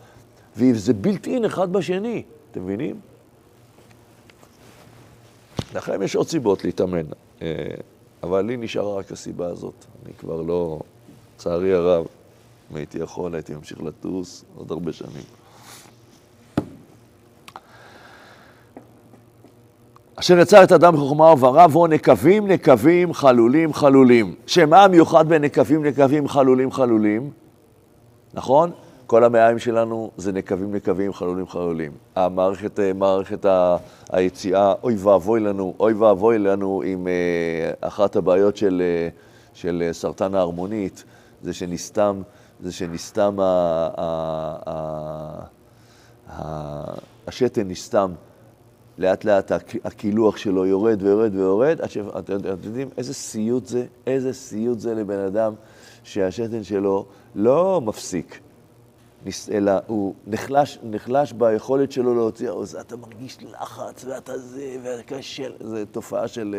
וזה 0.57 0.93
בלתי 0.95 1.35
אין 1.35 1.45
אחד 1.45 1.73
בשני, 1.73 2.23
אתם 2.51 2.65
מבינים? 2.65 3.12
לכם 5.75 6.02
יש 6.02 6.17
עוד 6.17 6.29
סיבות 6.29 6.64
להתאמן, 6.64 7.07
אבל 8.23 8.45
לי 8.45 8.57
נשארה 8.57 8.95
רק 8.97 9.12
הסיבה 9.12 9.47
הזאת. 9.47 9.85
אני 10.05 10.12
כבר 10.14 10.43
לא, 10.43 10.81
לצערי 11.37 11.73
הרב, 11.73 12.07
אם 12.71 12.76
הייתי 12.76 12.99
יכול, 12.99 13.35
הייתי 13.35 13.55
ממשיך 13.55 13.83
לטוס 13.83 14.45
עוד 14.57 14.71
הרבה 14.71 14.93
שנים. 14.93 15.23
אשר 20.17 20.38
יצר 20.38 20.64
את 20.64 20.73
האדם 20.73 20.95
בחוכמה 20.95 21.33
וברא 21.33 21.67
בו 21.67 21.87
נקבים, 21.87 22.47
נקבים, 22.47 23.14
חלולים, 23.14 23.73
חלולים. 23.73 24.35
שמה 24.47 24.85
המיוחד 24.85 25.29
בין 25.29 25.45
נקבים, 25.45 25.87
נקבים, 25.87 26.29
חלולים, 26.29 26.73
חלולים? 26.73 27.31
נכון? 28.35 28.71
כל 29.12 29.25
המעיים 29.25 29.59
שלנו 29.59 30.11
זה 30.16 30.33
נקבים, 30.33 30.75
נקבים, 30.75 31.12
חלולים, 31.12 31.47
חלולים. 31.47 31.92
המערכת, 32.16 32.81
מערכת 32.95 33.47
היציאה, 34.11 34.75
אוי 34.83 34.97
ואבוי 34.97 35.40
לנו, 35.40 35.75
אוי 35.81 35.92
ואבוי 35.92 36.38
לנו 36.38 36.83
עם 36.87 37.09
אחת 37.81 38.16
הבעיות 38.16 38.57
של, 38.57 38.83
של 39.54 39.88
סרטן 39.92 40.35
ההרמונית, 40.35 41.04
זה 41.42 41.52
שנסתם, 41.52 42.23
זה 42.61 42.73
שנסתם, 42.73 43.40
ה, 43.40 43.42
ה, 43.97 44.57
ה, 44.66 45.45
ה, 46.28 46.95
השתן 47.26 47.69
נסתם, 47.69 48.12
לאט 48.99 49.25
לאט 49.25 49.52
הקילוח 49.85 50.37
שלו 50.37 50.66
יורד 50.66 51.02
ויורד 51.02 51.35
ויורד, 51.35 51.81
עד 51.81 51.90
שאתם 51.90 52.37
יודעים 52.64 52.88
איזה 52.97 53.14
סיוט 53.14 53.66
זה, 53.66 53.87
איזה 54.07 54.33
סיוט 54.33 54.78
זה 54.81 54.95
לבן 54.95 55.19
אדם 55.19 55.52
שהשתן 56.04 56.64
שלו 56.64 57.07
לא 57.35 57.81
מפסיק, 57.81 58.40
אלא 59.52 59.73
הוא 59.87 60.14
נחלש, 60.26 60.79
נחלש 60.83 61.33
ביכולת 61.33 61.93
שלו 61.93 62.14
להוציא, 62.14 62.50
אז 62.50 62.76
אתה 62.76 62.97
מרגיש 62.97 63.38
לחץ 63.43 64.05
ואתה 64.05 64.38
זה, 64.38 64.76
וקשה, 64.85 65.47
זו 65.61 65.76
תופעה 65.91 66.29
של... 66.29 66.57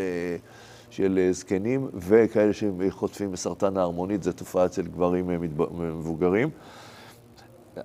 של 0.89 1.29
זקנים 1.32 1.89
וכאלה 1.93 2.51
שחוטפים 2.53 3.32
בסרטן 3.32 3.77
ההרמונית, 3.77 4.24
זו 4.24 4.32
תופעה 4.32 4.65
אצל 4.65 4.82
גברים 4.82 5.29
מבוגרים. 5.72 6.50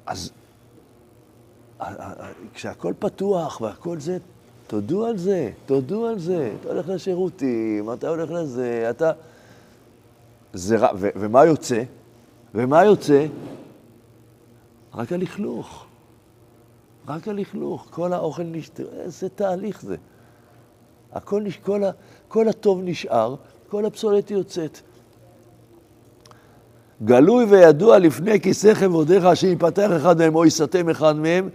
אז 0.06 0.32
כשהכול 2.54 2.94
פתוח 2.99 3.61
והכל 3.61 4.00
זה, 4.00 4.18
תודו 4.66 5.06
על 5.06 5.16
זה, 5.16 5.50
תודו 5.66 6.06
על 6.06 6.18
זה. 6.18 6.52
אתה 6.61 6.68
הולך 6.68 6.88
לשירותים, 6.88 7.92
אתה 7.92 8.08
הולך 8.08 8.30
לזה, 8.30 8.87
אתה... 8.90 9.12
זה 10.52 10.76
רע, 10.76 10.88
ו- 10.97 11.08
ומה 11.16 11.44
יוצא? 11.44 11.82
ומה 12.54 12.85
יוצא? 12.85 13.26
רק 14.95 15.12
הלכלוך. 15.12 15.87
רק 17.09 17.28
הלכלוך. 17.28 17.87
כל 17.90 18.12
האוכל 18.12 18.42
נשתה, 18.42 18.83
איזה 18.83 19.28
תהליך 19.28 19.83
זה. 19.83 19.97
הכל, 21.12 21.42
כל, 21.62 21.85
ה, 21.85 21.90
כל 22.28 22.49
הטוב 22.49 22.80
נשאר, 22.83 23.35
כל 23.68 23.85
הפסולת 23.87 24.30
יוצאת. 24.30 24.80
גלוי 27.04 27.45
וידוע 27.45 27.99
לפני 27.99 28.40
כיסא 28.40 28.75
כבודיך, 28.75 29.25
שיפתח 29.35 29.90
אחד 29.97 30.18
מהם 30.18 30.35
או 30.35 30.47
יסתם 30.47 30.88
אחד 30.88 31.16
מהם, 31.16 31.49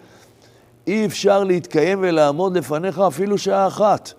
אי 0.87 1.05
אפשר 1.05 1.43
להתקיים 1.43 1.99
ולעמוד 2.01 2.57
לפניך 2.57 2.99
אפילו 2.99 3.37
שעה 3.37 3.67
אחת. 3.67 4.13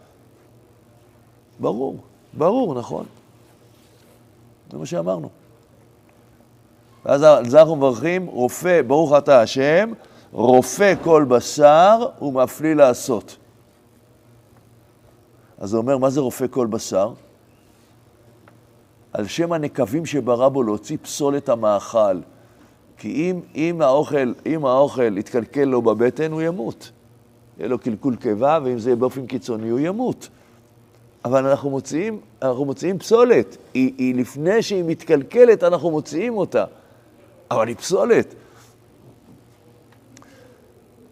ברור, 1.60 1.98
ברור, 2.32 2.74
נכון? 2.74 3.06
זה 4.70 4.78
מה 4.78 4.86
שאמרנו. 4.86 5.43
ואז 7.04 7.22
על 7.22 7.48
זה 7.48 7.60
אנחנו 7.60 7.76
מברכים, 7.76 8.26
רופא, 8.26 8.82
ברוך 8.82 9.12
אתה 9.18 9.40
השם, 9.40 9.92
רופא 10.32 10.94
כל 11.02 11.24
בשר 11.28 12.06
ומפליא 12.22 12.74
לעשות. 12.74 13.36
אז 15.58 15.74
הוא 15.74 15.82
אומר, 15.82 15.98
מה 15.98 16.10
זה 16.10 16.20
רופא 16.20 16.46
כל 16.50 16.66
בשר? 16.66 17.12
על 19.12 19.26
שם 19.26 19.52
הנקבים 19.52 20.06
שברא 20.06 20.48
בו 20.48 20.62
להוציא 20.62 20.96
פסולת 21.02 21.48
המאכל. 21.48 22.20
כי 22.96 23.08
אם, 23.08 23.40
אם, 23.54 23.82
האוכל, 23.82 24.32
אם 24.46 24.66
האוכל 24.66 25.18
יתקלקל 25.18 25.64
לו 25.64 25.82
בבטן, 25.82 26.32
הוא 26.32 26.42
ימות. 26.42 26.90
יהיה 27.58 27.68
לו 27.68 27.78
קלקול 27.78 28.16
קיבה, 28.16 28.58
ואם 28.64 28.78
זה 28.78 28.90
יהיה 28.90 28.96
באופן 28.96 29.26
קיצוני, 29.26 29.68
הוא 29.68 29.80
ימות. 29.80 30.28
אבל 31.24 31.46
אנחנו 31.46 31.70
מוציאים, 31.70 32.20
אנחנו 32.42 32.64
מוציאים 32.64 32.98
פסולת. 32.98 33.56
היא, 33.74 33.92
היא 33.98 34.14
לפני 34.14 34.62
שהיא 34.62 34.84
מתקלקלת, 34.86 35.64
אנחנו 35.64 35.90
מוציאים 35.90 36.36
אותה. 36.36 36.64
אבל 37.50 37.68
היא 37.68 37.76
פסולת. 37.76 38.34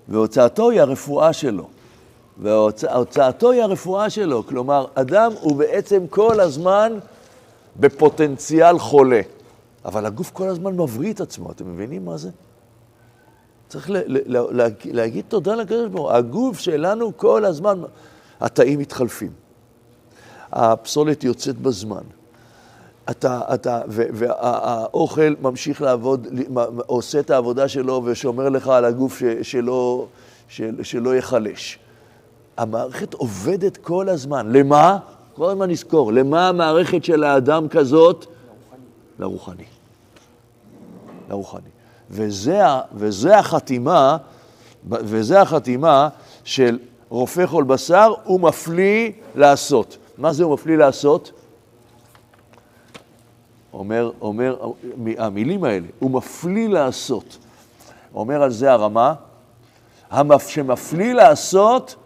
והוצאתו 0.08 0.70
היא 0.70 0.80
הרפואה 0.80 1.32
שלו. 1.32 1.68
והוצאתו 2.38 3.50
היא 3.50 3.62
הרפואה 3.62 4.10
שלו. 4.10 4.46
כלומר, 4.46 4.86
אדם 4.94 5.32
הוא 5.40 5.56
בעצם 5.56 6.06
כל 6.10 6.40
הזמן 6.40 6.98
בפוטנציאל 7.76 8.78
חולה. 8.78 9.20
אבל 9.84 10.06
הגוף 10.06 10.30
כל 10.30 10.48
הזמן 10.48 10.76
מבריא 10.76 11.12
את 11.12 11.20
עצמו, 11.20 11.50
אתם 11.50 11.74
מבינים 11.74 12.04
מה 12.04 12.16
זה? 12.16 12.30
צריך 13.68 13.90
ל- 13.90 13.96
ל- 14.06 14.62
ל- 14.62 14.68
להגיד 14.84 15.24
תודה 15.28 15.54
לקדוש 15.54 15.88
ברוך 15.88 16.06
הוא. 16.06 16.12
הגוף 16.16 16.58
שלנו 16.58 17.16
כל 17.16 17.44
הזמן, 17.44 17.82
התאים 18.40 18.78
מתחלפים, 18.78 19.30
הפסולת 20.52 21.24
יוצאת 21.24 21.58
בזמן, 21.58 22.02
אתה, 23.10 23.40
אתה, 23.54 23.80
והאוכל 23.88 25.34
ממשיך 25.40 25.82
לעבוד, 25.82 26.26
עושה 26.86 27.20
את 27.20 27.30
העבודה 27.30 27.68
שלו 27.68 28.02
ושומר 28.04 28.48
לך 28.48 28.68
על 28.68 28.84
הגוף 28.84 29.18
ש, 29.18 29.24
שלא, 29.42 30.06
של, 30.48 30.80
שלא 30.82 31.14
ייחלש. 31.14 31.78
המערכת 32.56 33.14
עובדת 33.14 33.76
כל 33.76 34.08
הזמן. 34.08 34.52
למה? 34.52 34.98
כל 35.34 35.50
הזמן 35.50 35.70
נזכור. 35.70 36.12
למה 36.12 36.48
המערכת 36.48 37.04
של 37.04 37.24
האדם 37.24 37.68
כזאת? 37.68 38.26
לרוחני. 39.18 39.64
לרוחני. 41.30 41.68
וזה, 42.10 42.60
וזה 42.94 43.38
החתימה, 43.38 44.16
וזה 44.88 45.40
החתימה 45.40 46.08
של 46.44 46.78
רופא 47.08 47.46
כל 47.46 47.64
בשר, 47.64 48.12
הוא 48.24 48.40
מפליא 48.40 49.10
לעשות. 49.34 49.96
מה 50.18 50.32
זה 50.32 50.44
הוא 50.44 50.54
מפליא 50.54 50.76
לעשות? 50.76 51.32
אומר, 53.72 54.10
אומר, 54.20 54.56
המילים 55.18 55.64
האלה, 55.64 55.86
הוא 55.98 56.10
מפליא 56.10 56.68
לעשות. 56.68 57.38
אומר 58.14 58.42
על 58.42 58.50
זה 58.50 58.72
הרמה, 58.72 59.14
שמפליא 60.38 61.12
לעשות 61.12 61.96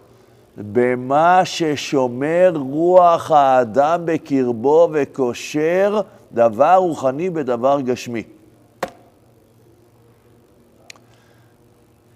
במה 0.56 1.40
ששומר 1.44 2.52
רוח 2.56 3.30
האדם 3.30 4.02
בקרבו 4.04 4.88
וקושר 4.92 6.00
דבר 6.32 6.74
רוחני 6.74 7.30
בדבר 7.30 7.80
גשמי. 7.80 8.22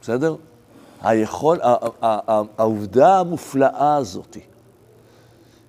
בסדר? 0.00 0.35
היכול, 1.02 1.59
העובדה 2.59 3.19
המופלאה 3.19 3.97
הזאת, 3.97 4.37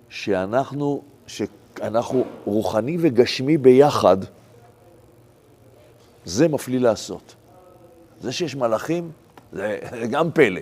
שאנחנו, 0.09 1.01
שאנחנו 1.79 2.23
רוחני 2.45 2.97
וגשמי 2.99 3.57
ביחד, 3.57 4.17
זה 6.25 6.47
מפליא 6.47 6.79
לעשות. 6.79 7.35
זה 8.21 8.31
שיש 8.31 8.55
מלאכים, 8.55 9.11
זה 9.53 10.07
גם 10.11 10.31
פלא. 10.31 10.61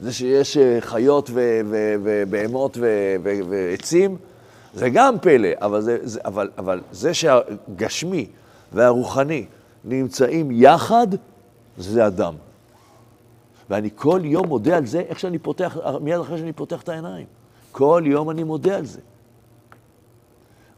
זה 0.00 0.12
שיש 0.12 0.56
אה, 0.56 0.80
חיות 0.80 1.30
ובהמות 1.32 2.78
ועצים, 3.22 4.16
זה 4.74 4.88
גם 4.88 5.18
פלא, 5.22 5.48
אבל 5.56 5.80
זה, 5.80 5.98
זה, 6.02 6.20
אבל, 6.24 6.50
אבל 6.58 6.80
זה 6.92 7.14
שהגשמי 7.14 8.26
והרוחני 8.72 9.46
נמצאים 9.84 10.48
יחד, 10.52 11.06
זה 11.78 12.06
אדם. 12.06 12.34
ואני 13.70 13.88
כל 13.94 14.20
יום 14.24 14.46
מודה 14.46 14.76
על 14.76 14.86
זה, 14.86 15.00
איך 15.00 15.20
שאני 15.20 15.38
פותח, 15.38 15.76
מיד 16.00 16.20
אחרי 16.20 16.38
שאני 16.38 16.52
פותח 16.52 16.82
את 16.82 16.88
העיניים. 16.88 17.26
כל 17.72 18.02
יום 18.06 18.30
אני 18.30 18.42
מודה 18.42 18.76
על 18.76 18.84
זה. 18.84 19.00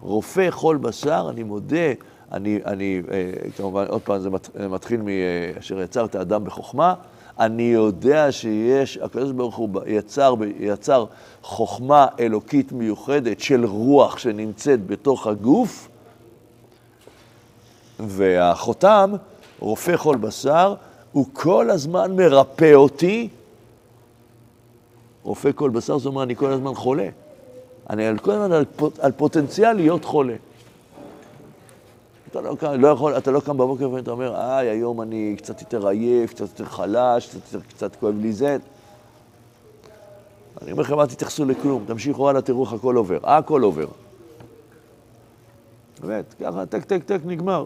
רופא 0.01 0.51
חול 0.51 0.77
בשר, 0.77 1.27
אני 1.31 1.43
מודה, 1.43 1.93
אני, 2.33 2.61
אני 2.65 3.03
אה, 3.11 3.51
כמובן, 3.57 3.87
עוד 3.89 4.03
פעם, 4.03 4.21
זה 4.21 4.29
מתחיל 4.69 5.01
מאשר 5.03 5.81
יצר 5.81 6.05
את 6.05 6.15
האדם 6.15 6.45
בחוכמה, 6.45 6.95
אני 7.39 7.63
יודע 7.63 8.33
שיש, 8.33 8.97
הקדוש 8.97 9.33
ברוך 9.33 9.57
הוא 9.57 9.69
יצר, 9.87 10.35
יצר 10.59 11.05
חוכמה 11.43 12.07
אלוקית 12.21 12.73
מיוחדת 12.73 13.41
של 13.41 13.65
רוח 13.65 14.19
שנמצאת 14.19 14.87
בתוך 14.87 15.27
הגוף, 15.27 15.89
והחותם, 18.01 19.13
רופא 19.59 19.97
כל 19.97 20.17
בשר, 20.17 20.75
הוא 21.13 21.27
כל 21.33 21.71
הזמן 21.71 22.17
מרפא 22.17 22.75
אותי. 22.75 23.29
רופא 25.23 25.51
כל 25.55 25.71
בשר, 25.71 25.99
זאת 25.99 26.07
אומרת, 26.07 26.27
אני 26.27 26.37
כל 26.37 26.53
הזמן 26.53 26.75
חולה. 26.75 27.09
אני 27.91 28.19
כל 28.23 28.31
הזמן 28.31 28.53
על, 28.53 28.65
על 28.99 29.13
פוטנציאל 29.13 29.73
להיות 29.73 30.05
חולה. 30.05 30.35
אתה 32.31 32.41
לא, 32.41 32.57
קם, 32.57 32.81
לא 32.81 32.89
יכול, 32.89 33.19
אתה 33.19 33.31
לא 33.31 33.41
קם 33.41 33.57
בבוקר 33.57 33.91
ואתה 33.91 34.11
אומר, 34.11 34.37
איי, 34.37 34.69
היום 34.69 35.03
אני 35.03 35.35
קצת 35.39 35.61
יותר 35.61 35.89
עייף, 35.89 36.31
קצת 36.31 36.41
יותר 36.41 36.65
חלש, 36.65 37.27
קצת, 37.27 37.63
קצת 37.69 37.97
כואב 37.97 38.15
לי 38.21 38.33
זה. 38.33 38.57
אני 40.63 40.73
אומר 40.73 40.83
לכם, 40.83 41.01
אל 41.01 41.07
תתייחסו 41.07 41.45
לכלום, 41.45 41.85
תמשיכו 41.87 42.29
הלאה, 42.29 42.43
תראו 42.43 42.65
איך 42.65 42.73
הכל 42.73 42.97
עובר. 42.97 43.19
הכל 43.23 43.63
עובר. 43.63 43.87
באמת, 46.01 46.35
ככה, 46.41 46.67
טק, 46.67 46.85
טק, 46.85 47.03
טק, 47.05 47.21
נגמר. 47.25 47.65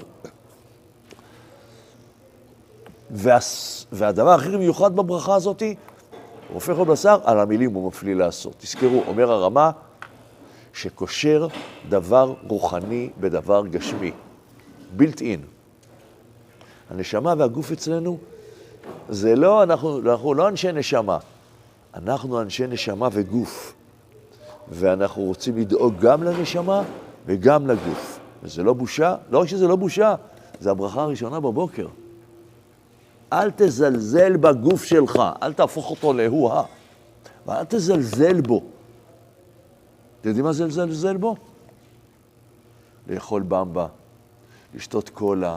והס... 3.10 3.86
והדבר 3.92 4.30
הכי 4.30 4.56
מיוחד 4.56 4.96
בברכה 4.96 5.34
הזאת, 5.34 5.62
הוא 5.62 5.74
הופך 6.54 6.76
עוד 6.76 6.88
בשר, 6.88 7.18
על 7.24 7.40
המילים 7.40 7.74
הוא 7.74 7.88
מפליא 7.88 8.14
לעשות. 8.14 8.54
תזכרו, 8.58 9.02
אומר 9.06 9.32
הרמה, 9.32 9.70
שקושר 10.74 11.46
דבר 11.88 12.34
רוחני 12.48 13.10
בדבר 13.20 13.66
גשמי. 13.66 14.12
בילט 14.96 15.20
אין. 15.20 15.40
הנשמה 16.90 17.34
והגוף 17.38 17.72
אצלנו, 17.72 18.18
זה 19.08 19.36
לא, 19.36 19.62
אנחנו, 19.62 19.98
אנחנו 19.98 20.34
לא 20.34 20.48
אנשי 20.48 20.72
נשמה, 20.72 21.18
אנחנו 21.94 22.40
אנשי 22.40 22.66
נשמה 22.66 23.08
וגוף. 23.12 23.74
ואנחנו 24.70 25.22
רוצים 25.22 25.58
לדאוג 25.58 25.94
גם 26.00 26.22
לנשמה 26.22 26.82
וגם 27.26 27.66
לגוף. 27.66 28.18
וזה 28.42 28.62
לא 28.62 28.72
בושה, 28.72 29.16
לא 29.30 29.38
רק 29.38 29.48
שזה 29.48 29.68
לא 29.68 29.76
בושה, 29.76 30.14
זה 30.60 30.70
הברכה 30.70 31.02
הראשונה 31.02 31.40
בבוקר. 31.40 31.86
אל 33.32 33.50
תזלזל 33.56 34.36
בגוף 34.36 34.84
שלך, 34.84 35.22
אל 35.42 35.52
תהפוך 35.52 35.90
אותו 35.90 36.12
להוא-הא, 36.12 36.62
ואל 37.46 37.64
תזלזל 37.68 38.40
בו. 38.40 38.62
אתם 40.20 40.28
יודעים 40.28 40.44
מה 40.44 40.52
זה 40.52 40.66
לזלזל 40.66 41.16
בו? 41.16 41.36
לאכול 43.08 43.42
במבה, 43.48 43.86
לשתות 44.74 45.08
קולה, 45.08 45.56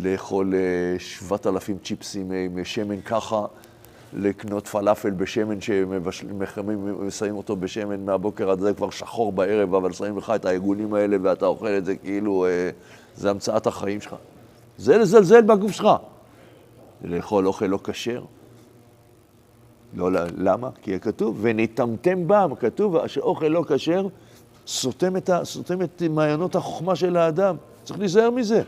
לאכול 0.00 0.54
אה, 0.54 0.98
שבעת 0.98 1.46
אלפים 1.46 1.78
צ'יפסים 1.84 2.32
עם 2.32 2.64
שמן 2.64 3.00
ככה, 3.00 3.46
לקנות 4.12 4.66
פלאפל 4.66 5.10
בשמן 5.10 5.60
ששמים 5.60 7.36
אותו 7.36 7.56
בשמן 7.56 8.04
מהבוקר 8.04 8.50
עד 8.50 8.60
זה 8.60 8.74
כבר 8.74 8.90
שחור 8.90 9.32
בערב, 9.32 9.74
אבל 9.74 9.92
שמים 9.92 10.18
לך 10.18 10.32
את 10.34 10.44
העיגולים 10.44 10.94
האלה 10.94 11.16
ואתה 11.22 11.46
אוכל 11.46 11.68
את 11.68 11.84
זה 11.84 11.96
כאילו 11.96 12.46
אה, 12.46 12.70
זה 13.16 13.30
המצאת 13.30 13.66
החיים 13.66 14.00
שלך. 14.00 14.14
זה 14.78 14.98
לזלזל 14.98 15.42
בגוף 15.42 15.70
שלך. 15.70 15.88
לאכול 17.04 17.46
אוכל 17.46 17.66
לא 17.66 17.78
כשר. 17.84 18.24
לא, 19.96 20.10
למה? 20.36 20.70
כי 20.82 21.00
כתוב, 21.00 21.38
ונטמטם 21.40 22.28
בם, 22.28 22.50
כתוב 22.60 23.06
שאוכל 23.06 23.46
לא 23.46 23.64
כשר 23.68 24.06
סותם 24.66 25.16
את, 25.16 25.30
סותם 25.42 25.82
את 25.82 26.02
מעיינות 26.10 26.56
החוכמה 26.56 26.96
של 26.96 27.16
האדם. 27.16 27.56
צריך 27.84 27.98
להיזהר 27.98 28.30
מזה. 28.30 28.62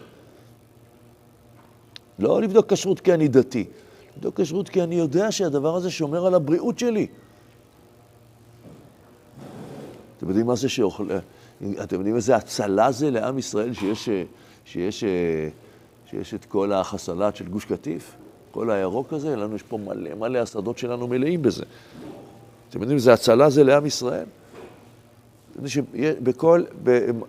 לא 2.19 2.43
לבדוק 2.43 2.73
כשרות 2.73 3.01
כי 3.01 3.15
אני 3.15 3.29
דתי, 3.29 3.65
לבדוק 4.17 4.41
כשרות 4.41 4.69
כי 4.69 4.83
אני 4.83 4.95
יודע 4.95 5.33
שהדבר 5.33 5.77
הזה 5.77 5.91
שומר 5.91 6.27
על 6.27 6.35
הבריאות 6.35 6.79
שלי. 6.79 7.07
אתם 10.17 10.29
יודעים 10.29 10.47
מה 10.47 10.57
זה 10.57 10.69
שאוכל... 10.69 11.09
אתם 11.83 11.97
יודעים 11.97 12.17
איזה 12.17 12.37
הצלה 12.37 12.93
זה 12.93 13.11
לעם 13.11 13.39
ישראל 13.39 13.73
שיש, 13.73 14.09
שיש, 14.65 15.05
שיש 16.11 16.35
את 16.35 16.45
כל 16.45 16.73
החסלת 16.73 17.37
של 17.37 17.49
גוש 17.49 17.65
קטיף? 17.65 18.17
כל 18.51 18.71
הירוק 18.71 19.13
הזה, 19.13 19.37
לנו 19.37 19.57
יש 19.57 19.63
פה 19.63 19.79
מלא 19.79 20.15
מלא, 20.15 20.39
השדות 20.39 20.79
שלנו 20.79 21.09
מלאים 21.09 21.43
בזה. 21.43 21.65
אתם 22.71 22.81
יודעים 22.81 22.97
איזה 22.97 23.13
הצלה 23.13 23.51
זה 23.51 23.65
לעם 23.65 23.87
ישראל? 23.87 24.27
בכל, 26.23 26.63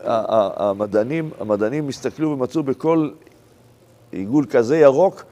המדענים, 0.03 1.29
המדענים 1.39 1.87
הסתכלו 1.87 2.29
ומצאו 2.29 2.63
בכל 2.63 3.09
עיגול 4.11 4.45
כזה 4.49 4.77
ירוק 4.77 5.23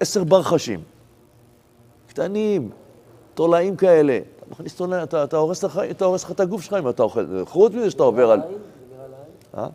עשר 0.00 0.24
ברחשים, 0.24 0.80
קטנים, 2.08 2.70
תולעים 3.34 3.76
כאלה. 3.76 4.18
אתה 4.38 4.46
מכניס 4.50 4.74
תולעים, 4.74 5.02
אתה, 5.02 5.24
אתה 5.24 5.36
הורס 5.36 5.64
לך 6.24 6.30
את 6.30 6.40
הגוף 6.40 6.62
שלך 6.62 6.76
אם 6.78 6.88
אתה 6.88 7.02
אוכל. 7.02 7.44
חוץ 7.44 7.72
מזה 7.72 7.90
שאתה 7.90 8.02
עובר 8.02 8.30
על... 8.30 8.40
זה 8.40 8.46
נראה 8.46 9.08
לעין? 9.08 9.24
אה? 9.56 9.68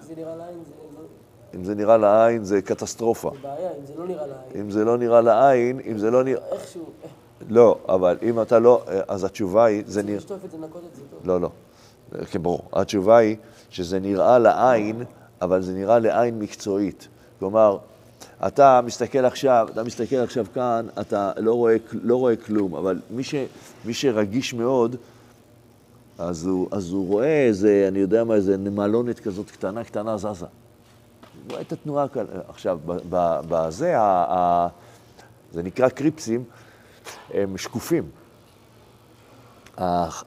זה 0.00 0.14
נראה 0.16 0.36
לעין, 0.36 0.58
זה... 0.64 0.83
אם 1.54 1.64
זה 1.64 1.74
נראה 1.74 1.96
לעין, 1.96 2.44
זה 2.44 2.62
קטסטרופה. 2.62 3.30
זה 3.34 3.48
בעיה, 3.48 3.70
אם 3.70 3.86
זה 3.86 3.94
לא 3.94 4.06
נראה 4.06 4.26
לעין. 4.26 4.60
אם 4.60 4.70
זה 4.70 4.84
לא 4.84 4.98
נראה 4.98 5.20
לעין, 5.20 5.80
אם 5.90 5.98
זה 5.98 6.10
לא 6.10 6.24
נראה... 6.24 6.40
איכשהו, 6.52 6.84
לא, 7.48 7.78
אבל 7.88 8.16
אם 8.22 8.42
אתה 8.42 8.58
לא... 8.58 8.82
אז 9.08 9.24
התשובה 9.24 9.64
היא, 9.64 9.82
זה 9.86 10.02
נראה... 10.02 10.16
לשטוף 10.16 10.44
את 10.44 10.50
זה, 10.50 10.56
לנקות 10.56 10.82
את 10.90 10.96
זה 10.96 11.02
טוב. 11.10 11.20
לא, 11.24 11.40
לא. 11.40 11.50
כן, 12.30 12.42
ברור. 12.42 12.62
התשובה 12.72 13.16
היא 13.16 13.36
שזה 13.70 13.98
נראה 14.00 14.38
לעין, 14.38 15.02
אבל 15.42 15.62
זה 15.62 15.72
נראה 15.72 15.98
לעין 15.98 16.38
מקצועית. 16.38 17.08
כלומר, 17.38 17.78
אתה 18.46 18.80
מסתכל 18.84 19.24
עכשיו, 19.24 19.68
אתה 19.72 19.82
מסתכל 19.82 20.16
עכשיו 20.16 20.46
כאן, 20.54 20.86
אתה 21.00 21.32
לא 21.36 21.54
רואה, 21.54 21.76
לא 21.92 22.16
רואה 22.16 22.36
כלום, 22.36 22.74
אבל 22.74 22.98
מי, 23.10 23.24
ש, 23.24 23.34
מי 23.84 23.94
שרגיש 23.94 24.54
מאוד, 24.54 24.96
אז 26.18 26.46
הוא, 26.46 26.68
אז 26.70 26.90
הוא 26.90 27.08
רואה 27.08 27.46
איזה, 27.46 27.84
אני 27.88 27.98
יודע 27.98 28.24
מה, 28.24 28.34
איזה 28.34 28.56
נמלונת 28.56 29.20
כזאת 29.20 29.50
קטנה, 29.50 29.84
קטנה 29.84 30.16
זזה. 30.16 30.46
רואה 31.50 31.60
את 31.60 31.72
התנועה 31.72 32.08
כאן. 32.08 32.24
עכשיו, 32.48 32.78
בזה, 33.48 33.96
זה 35.52 35.62
נקרא 35.62 35.88
קריפסים, 35.88 36.44
הם 37.34 37.58
שקופים. 37.58 38.04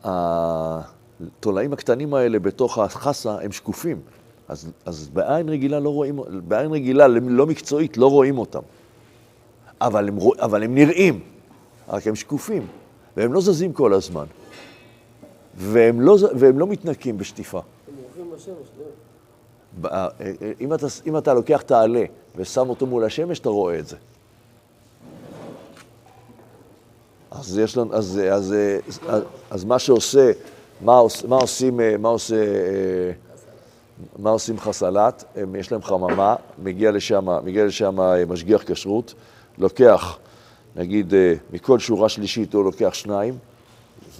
התולעים 0.03 1.73
הקטנים 1.73 2.13
האלה 2.13 2.39
בתוך 2.39 2.77
החסה 2.77 3.37
הם 3.41 3.51
שקופים. 3.51 4.01
אז, 4.47 4.71
אז 4.85 5.09
בעין 5.09 5.49
רגילה 5.49 5.79
לא 5.79 5.89
רואים, 5.89 6.19
בעין 6.47 6.71
רגילה 6.71 7.07
לא 7.07 7.47
מקצועית 7.47 7.97
לא 7.97 8.09
רואים 8.09 8.37
אותם. 8.37 8.61
אבל 9.81 10.07
הם, 10.07 10.17
אבל 10.39 10.63
הם 10.63 10.75
נראים, 10.75 11.19
רק 11.89 12.07
הם 12.07 12.15
שקופים, 12.15 12.67
והם 13.17 13.33
לא 13.33 13.41
זזים 13.41 13.73
כל 13.73 13.93
הזמן. 13.93 14.25
והם 15.55 16.01
לא, 16.01 16.17
והם 16.35 16.59
לא 16.59 16.67
מתנקים 16.67 17.17
בשטיפה. 17.17 17.61
הם 17.87 17.93
מורחים 18.01 18.31
בשמש, 18.35 18.67
לא. 18.79 19.06
ב- 19.81 19.85
אה, 19.85 20.07
אה, 20.21 20.51
אם 20.61 20.73
אתה, 20.73 20.87
אם 21.07 21.17
אתה 21.17 21.33
לוקח 21.33 21.61
את 21.61 21.71
העלה 21.71 22.03
ושם 22.35 22.69
אותו 22.69 22.85
מול 22.85 23.03
השמש, 23.05 23.39
אתה 23.39 23.49
רואה 23.49 23.79
את 23.79 23.87
זה. 23.87 23.95
אז 27.31 27.57
יש 27.57 27.77
לנו, 27.77 27.93
אז, 27.93 28.21
אז, 28.31 28.55
אז, 29.07 29.23
אז 29.49 29.63
מה 29.65 29.79
שעושה, 29.79 30.31
מה, 30.81 30.97
עוש, 30.97 31.25
מה 31.25 31.35
עושים, 31.35 31.79
אה, 31.79 31.95
מה 31.97 32.09
עושה, 32.09 32.35
אה, 32.35 33.11
מה 34.19 34.29
עושים 34.29 34.59
חסלת? 34.59 35.23
הם, 35.35 35.55
יש 35.55 35.71
להם 35.71 35.81
חממה, 35.81 36.35
מגיע 36.63 36.91
לשם, 36.91 37.27
מגיע 37.43 37.65
לשם 37.65 37.99
אה, 37.99 38.25
משגיח 38.25 38.63
כשרות, 38.65 39.13
לוקח, 39.57 40.17
נגיד, 40.75 41.13
אה, 41.13 41.33
מכל 41.53 41.79
שורה 41.79 42.09
שלישית 42.09 42.53
הוא 42.53 42.63
לוקח 42.63 42.93
שניים, 42.93 43.37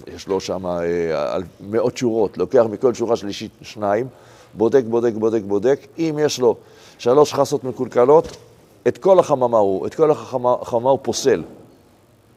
יש 0.06 0.28
לו 0.28 0.40
שם 0.40 0.66
אה, 0.66 1.36
מאות 1.60 1.96
שורות, 1.96 2.38
לוקח 2.38 2.64
מכל 2.70 2.94
שורה 2.94 3.16
שלישית 3.16 3.50
שניים, 3.62 4.06
בודק, 4.54 4.82
בודק, 4.88 5.12
בודק, 5.14 5.42
בודק. 5.46 5.86
אם 5.98 6.18
יש 6.22 6.40
לו 6.40 6.56
שלוש 6.98 7.34
חסות 7.34 7.64
מקולקלות, 7.64 8.36
את 8.88 8.98
כל 8.98 9.18
החממה 9.18 9.58
הוא, 9.58 9.86
את 9.86 9.94
כל 9.94 10.10
החממה, 10.10 10.90
הוא 10.90 10.98
פוסל. 11.02 11.42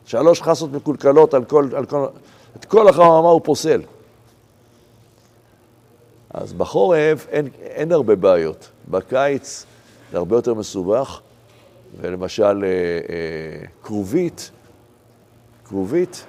שלוש 0.05 0.41
חסות 0.41 0.71
מקולקלות 0.71 1.33
על 1.33 1.45
כל, 1.45 1.67
על 1.75 1.85
כל, 1.85 2.05
את 2.55 2.65
כל 2.65 2.87
החממה 2.87 3.29
הוא 3.29 3.41
פוסל. 3.43 3.81
אז 6.29 6.53
בחורף 6.53 7.27
אין, 7.29 7.47
אין 7.61 7.91
הרבה 7.91 8.15
בעיות. 8.15 8.69
בקיץ 8.89 9.65
זה 10.11 10.17
הרבה 10.17 10.35
יותר 10.35 10.53
מסובך, 10.53 11.21
ולמשל 12.01 12.63
אה, 12.63 12.69
אה, 12.69 13.65
כרובית, 13.83 14.51
כרובית, 15.65 16.25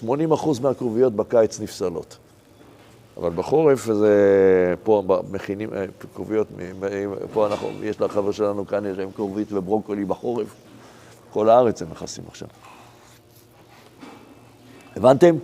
80% 0.00 0.04
מהכרוביות 0.62 1.12
בקיץ 1.12 1.60
נפסלות. 1.60 2.16
אבל 3.16 3.30
בחורף 3.30 3.84
זה, 3.84 4.74
פה 4.82 5.02
מכינים 5.30 5.74
אה, 5.74 5.84
כרוביות, 6.14 6.46
מ- 6.50 7.14
פה 7.32 7.46
אנחנו, 7.46 7.68
יש 7.82 8.00
לחבר 8.00 8.32
שלנו 8.32 8.66
כאן, 8.66 8.86
יש 8.86 8.98
להם 8.98 9.10
כרובית 9.16 9.52
וברוקולי 9.52 10.04
בחורף. 10.04 10.46
כל 11.32 11.48
הארץ 11.48 11.82
הם 11.82 11.90
מכסים 11.90 12.24
עכשיו. 12.28 12.48
הבנתם? 14.96 15.36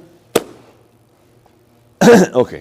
אוקיי. 2.35 2.61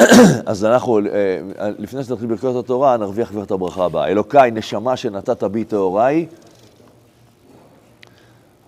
אז 0.46 0.64
אנחנו, 0.64 0.98
אה, 0.98 1.40
לפני 1.78 2.04
שנתחיל 2.04 2.28
ברכות 2.28 2.64
התורה, 2.64 2.96
נרוויח 2.96 3.28
כבר 3.28 3.42
את 3.42 3.50
הברכה 3.50 3.84
הבאה. 3.84 4.08
אלוקיי, 4.08 4.50
נשמה 4.50 4.96
שנתת 4.96 5.44
בי 5.44 5.64
טהוריי, 5.64 6.26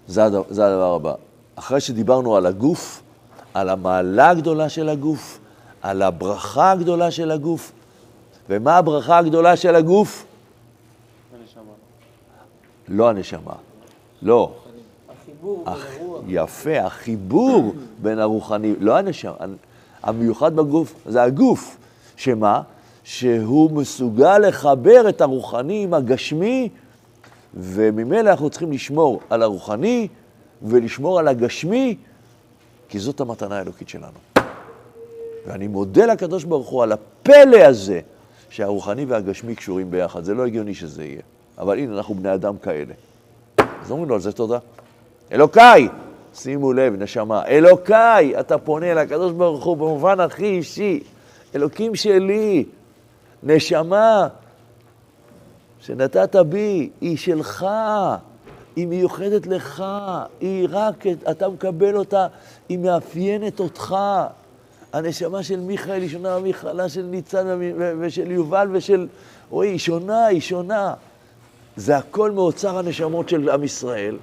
זה 0.06 0.22
זה 0.50 0.66
הדבר 0.66 0.94
הבא. 0.94 1.14
אחרי 1.56 1.80
שדיברנו 1.80 2.36
על 2.36 2.46
הגוף, 2.46 3.02
על 3.54 3.68
המעלה 3.68 4.30
הגדולה 4.30 4.68
של 4.68 4.88
הגוף, 4.88 5.38
על 5.82 6.02
הברכה 6.02 6.70
הגדולה 6.70 7.10
של 7.10 7.30
הגוף. 7.30 7.72
ומה 8.48 8.76
הברכה 8.76 9.18
הגדולה 9.18 9.56
של 9.56 9.74
הגוף? 9.74 10.24
הנשמה. 11.40 11.62
לא 12.88 13.08
הנשמה. 13.08 13.54
לא. 14.22 14.52
החיבור 15.08 15.62
הח... 15.66 15.86
בין 15.86 16.06
הרוח. 16.06 16.22
יפה, 16.28 16.80
החיבור 16.80 17.74
בין 18.02 18.18
הרוחני, 18.18 18.74
לא 18.80 18.98
הנשמה, 18.98 19.32
המיוחד 20.02 20.56
בגוף 20.56 20.94
זה 21.06 21.22
הגוף. 21.22 21.76
שמה? 22.16 22.62
שהוא 23.04 23.70
מסוגל 23.70 24.38
לחבר 24.38 25.08
את 25.08 25.20
הרוחני 25.20 25.82
עם 25.82 25.94
הגשמי, 25.94 26.68
וממילא 27.54 28.30
אנחנו 28.30 28.50
צריכים 28.50 28.72
לשמור 28.72 29.20
על 29.30 29.42
הרוחני 29.42 30.08
ולשמור 30.62 31.18
על 31.18 31.28
הגשמי, 31.28 31.96
כי 32.92 32.98
זאת 32.98 33.20
המתנה 33.20 33.58
האלוקית 33.58 33.88
שלנו. 33.88 34.18
ואני 35.46 35.68
מודה 35.68 36.06
לקדוש 36.06 36.44
ברוך 36.44 36.68
הוא 36.68 36.82
על 36.82 36.92
הפלא 36.92 37.56
הזה, 37.56 38.00
שהרוחני 38.50 39.04
והגשמי 39.04 39.54
קשורים 39.54 39.90
ביחד. 39.90 40.24
זה 40.24 40.34
לא 40.34 40.46
הגיוני 40.46 40.74
שזה 40.74 41.04
יהיה. 41.04 41.20
אבל 41.58 41.78
הנה, 41.78 41.96
אנחנו 41.96 42.14
בני 42.14 42.34
אדם 42.34 42.58
כאלה. 42.58 42.94
אז 43.58 43.90
אומרים 43.90 44.08
לו 44.08 44.14
על 44.14 44.20
זה 44.20 44.32
תודה. 44.32 44.58
אלוקיי, 45.32 45.88
שימו 46.34 46.72
לב, 46.72 47.02
נשמה, 47.02 47.46
אלוקיי, 47.46 48.40
אתה 48.40 48.58
פונה 48.58 48.94
לקדוש 48.94 49.32
ברוך 49.32 49.64
הוא 49.64 49.76
במובן 49.76 50.20
הכי 50.20 50.44
אישי, 50.44 51.00
אלוקים 51.54 51.94
שלי, 51.94 52.64
נשמה 53.42 54.28
שנתת 55.80 56.36
בי, 56.36 56.90
היא 57.00 57.16
שלך, 57.16 57.66
היא 58.76 58.86
מיוחדת 58.86 59.46
לך, 59.46 59.84
היא 60.40 60.68
רק, 60.70 61.06
אתה 61.30 61.48
מקבל 61.48 61.96
אותה, 61.96 62.26
היא 62.68 62.78
מאפיינת 62.78 63.60
אותך. 63.60 63.96
הנשמה 64.92 65.42
של 65.42 65.60
מיכאל 65.60 66.02
היא 66.02 66.08
שונה 66.08 66.38
מהמכלה 66.38 66.88
של 66.88 67.02
ניצן 67.02 67.58
ושל 68.00 68.30
יובל 68.30 68.68
ושל 68.72 69.06
רועי, 69.50 69.68
היא 69.68 69.78
שונה, 69.78 70.26
היא 70.26 70.40
שונה. 70.40 70.94
זה 71.76 71.96
הכל 71.96 72.30
מאוצר 72.30 72.78
הנשמות 72.78 73.28
של 73.28 73.48
עם 73.48 73.64
ישראל. 73.64 74.16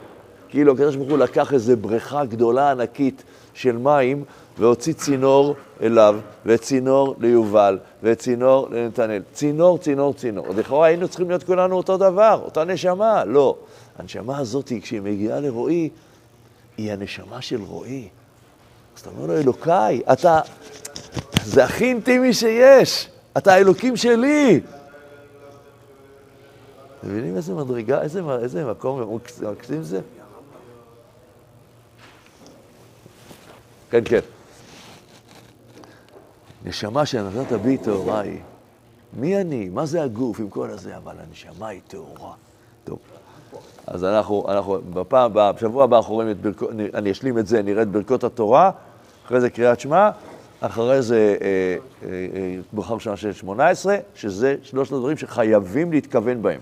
כאילו 0.50 0.74
הקדוש 0.74 0.96
ברוך 0.96 1.10
הוא 1.10 1.18
לקח 1.18 1.54
איזו 1.54 1.78
בריכה 1.78 2.26
גדולה 2.26 2.72
ענקית 2.72 3.24
של 3.54 3.78
מים 3.78 4.24
והוציא 4.58 4.94
צינור 4.94 5.56
אליו, 5.82 6.20
וצינור 6.46 7.15
ליובל, 7.20 7.80
וצינור 8.04 8.68
לנתנאל. 8.72 9.22
צינור, 9.34 9.78
צינור, 9.78 10.13
צינור. 10.13 10.48
לכאורה 10.50 10.88
היינו 10.88 11.08
צריכים 11.08 11.30
להיות 11.30 11.44
כולנו 11.44 11.78
אותו 11.78 11.98
דבר, 11.98 12.42
אותה 12.46 12.63
נשמה. 12.63 13.26
לא. 13.26 13.58
הנשמה 13.98 14.38
הזאת, 14.38 14.72
כשהיא 14.82 15.02
מגיעה 15.02 15.39
לרועי, 15.39 15.89
היא 16.78 16.92
הנשמה 16.92 17.42
של 17.42 17.62
רועי. 17.62 18.10
אז 18.96 19.02
אתה 19.02 19.10
אומר 19.10 19.26
לו, 19.26 19.38
אלוקיי, 19.38 20.02
אתה... 20.12 20.42
זה 21.44 21.63
הכי 21.63 21.86
אינטימי 21.86 22.34
שיש. 22.34 23.08
אתה 23.38 23.54
האלוקים 23.54 23.98
שלי. 23.98 24.62
מבינים 27.04 27.36
איזה 27.36 27.54
מדרגה, 27.54 28.02
איזה, 28.02 28.22
איזה 28.42 28.65
מקום 28.65 29.20
מקסים 29.52 29.84
זה? 29.84 30.02
כן, 33.92 34.02
כן. 34.06 34.20
נשמה 36.65 37.06
שנתת 37.06 37.52
בי 37.52 37.78
טהורה 37.78 38.19
היא. 38.19 38.39
מי 39.13 39.41
אני? 39.41 39.69
מה 39.69 39.86
זה 39.86 40.04
הגוף 40.04 40.39
עם 40.39 40.50
כל 40.50 40.69
הזה? 40.69 40.98
אבל 40.98 41.15
הנשמה 41.19 41.67
היא 41.67 41.82
טהורה. 41.88 42.34
טוב. 42.84 43.00
אז 43.88 44.04
אנחנו, 44.04 44.45
אנחנו 44.48 44.78
בפעם, 44.93 45.32
בשבוע 45.34 45.84
הבא 45.84 45.98
אנחנו 45.98 46.13
רואים 46.13 46.32
את 46.32 46.41
ברכות, 46.41 46.69
אני 46.93 47.12
אשלים 47.12 47.38
את 47.38 47.48
זה, 47.48 47.62
נראה 47.62 47.82
את 47.82 47.88
ברכות 47.88 48.24
התורה, 48.24 48.72
אחרי 49.26 49.41
זה 49.41 49.50
קריאת 49.50 49.80
שמע, 49.80 50.10
אחרי 50.62 51.02
זה 51.02 51.38
אה, 51.41 51.48
אה, 52.04 52.10
אה, 52.10 52.56
ברכה 52.74 52.93
ראשונה 52.93 53.17
של 53.17 53.34
18, 53.34 53.98
שזה 54.15 54.56
שלושת 54.63 54.91
הדברים 54.93 55.17
שחייבים 55.17 55.91
להתכוון 55.91 56.41
בהם. 56.41 56.60